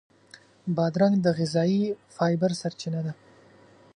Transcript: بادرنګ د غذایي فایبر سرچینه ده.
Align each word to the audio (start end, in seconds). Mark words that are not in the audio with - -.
بادرنګ 0.75 1.15
د 1.21 1.27
غذایي 1.37 1.83
فایبر 2.15 2.51
سرچینه 2.61 3.01
ده. 3.05 3.13